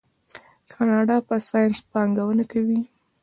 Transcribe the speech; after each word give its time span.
کاناډا 0.71 1.17
په 1.27 1.35
ساینس 1.47 1.79
پانګونه 1.91 2.43
کوي. 2.51 2.79